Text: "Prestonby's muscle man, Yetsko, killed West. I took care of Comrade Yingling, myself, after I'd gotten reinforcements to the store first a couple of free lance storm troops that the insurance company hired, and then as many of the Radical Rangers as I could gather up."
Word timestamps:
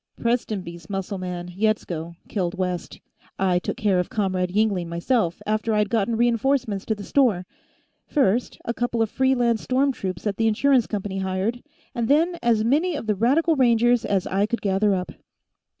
"Prestonby's 0.17 0.89
muscle 0.89 1.19
man, 1.19 1.49
Yetsko, 1.49 2.15
killed 2.27 2.57
West. 2.57 2.99
I 3.37 3.59
took 3.59 3.77
care 3.77 3.99
of 3.99 4.09
Comrade 4.09 4.49
Yingling, 4.49 4.87
myself, 4.89 5.43
after 5.45 5.75
I'd 5.75 5.91
gotten 5.91 6.15
reinforcements 6.15 6.85
to 6.85 6.95
the 6.95 7.03
store 7.03 7.45
first 8.07 8.57
a 8.65 8.73
couple 8.73 9.03
of 9.03 9.11
free 9.11 9.35
lance 9.35 9.61
storm 9.61 9.91
troops 9.91 10.23
that 10.23 10.37
the 10.37 10.47
insurance 10.47 10.87
company 10.87 11.19
hired, 11.19 11.61
and 11.93 12.07
then 12.07 12.35
as 12.41 12.63
many 12.63 12.95
of 12.95 13.05
the 13.05 13.13
Radical 13.13 13.55
Rangers 13.55 14.03
as 14.03 14.25
I 14.25 14.47
could 14.47 14.63
gather 14.63 14.95
up." 14.95 15.11